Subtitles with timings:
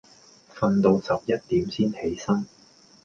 [0.55, 2.47] 訓到十一點先起身